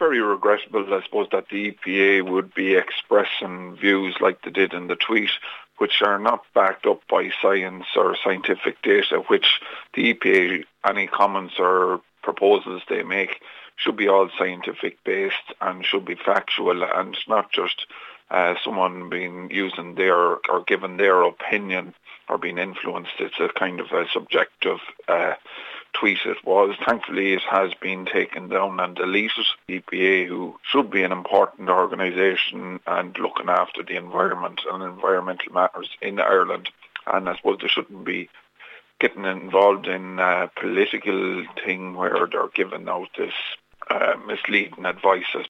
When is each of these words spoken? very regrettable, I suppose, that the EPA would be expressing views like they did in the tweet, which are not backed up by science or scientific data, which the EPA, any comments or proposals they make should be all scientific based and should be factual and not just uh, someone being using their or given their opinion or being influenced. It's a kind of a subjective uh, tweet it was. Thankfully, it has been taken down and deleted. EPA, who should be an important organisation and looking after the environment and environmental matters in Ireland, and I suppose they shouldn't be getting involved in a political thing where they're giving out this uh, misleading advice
very 0.00 0.20
regrettable, 0.20 0.92
I 0.92 1.02
suppose, 1.04 1.28
that 1.30 1.48
the 1.50 1.72
EPA 1.72 2.28
would 2.28 2.52
be 2.54 2.74
expressing 2.74 3.76
views 3.76 4.16
like 4.20 4.42
they 4.42 4.50
did 4.50 4.72
in 4.72 4.88
the 4.88 4.96
tweet, 4.96 5.30
which 5.76 6.02
are 6.02 6.18
not 6.18 6.42
backed 6.54 6.86
up 6.86 7.02
by 7.08 7.30
science 7.40 7.84
or 7.94 8.16
scientific 8.24 8.82
data, 8.82 9.22
which 9.28 9.60
the 9.94 10.12
EPA, 10.12 10.64
any 10.84 11.06
comments 11.06 11.54
or 11.58 12.00
proposals 12.22 12.82
they 12.88 13.02
make 13.02 13.40
should 13.76 13.96
be 13.96 14.08
all 14.08 14.28
scientific 14.36 15.02
based 15.04 15.54
and 15.60 15.86
should 15.86 16.04
be 16.04 16.16
factual 16.16 16.82
and 16.82 17.16
not 17.28 17.52
just 17.52 17.86
uh, 18.30 18.54
someone 18.64 19.08
being 19.08 19.50
using 19.50 19.94
their 19.94 20.16
or 20.16 20.64
given 20.66 20.96
their 20.96 21.22
opinion 21.22 21.94
or 22.28 22.38
being 22.38 22.58
influenced. 22.58 23.12
It's 23.18 23.40
a 23.40 23.48
kind 23.48 23.80
of 23.80 23.90
a 23.92 24.06
subjective 24.12 24.78
uh, 25.08 25.34
tweet 26.00 26.18
it 26.24 26.44
was. 26.44 26.74
Thankfully, 26.86 27.34
it 27.34 27.42
has 27.42 27.72
been 27.74 28.06
taken 28.06 28.48
down 28.48 28.80
and 28.80 28.96
deleted. 28.96 29.44
EPA, 29.68 30.26
who 30.26 30.58
should 30.62 30.90
be 30.90 31.02
an 31.02 31.12
important 31.12 31.68
organisation 31.68 32.80
and 32.86 33.16
looking 33.18 33.48
after 33.48 33.82
the 33.82 33.96
environment 33.96 34.62
and 34.72 34.82
environmental 34.82 35.52
matters 35.52 35.90
in 36.00 36.18
Ireland, 36.18 36.70
and 37.06 37.28
I 37.28 37.36
suppose 37.36 37.58
they 37.60 37.68
shouldn't 37.68 38.04
be 38.04 38.30
getting 38.98 39.24
involved 39.24 39.86
in 39.86 40.18
a 40.18 40.50
political 40.58 41.44
thing 41.64 41.94
where 41.94 42.26
they're 42.26 42.48
giving 42.54 42.88
out 42.88 43.08
this 43.16 43.34
uh, 43.90 44.14
misleading 44.26 44.86
advice 44.86 45.34